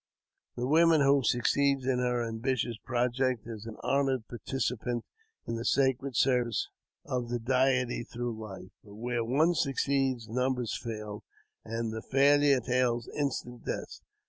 [0.55, 5.05] The woman who succeeds in her ambitioi project is an honoured participant
[5.45, 6.67] in the sacred service
[7.05, 11.23] of thj Deity through hfe; but where one succeeds numbers fail,
[11.63, 14.01] an< the failure entails instant death.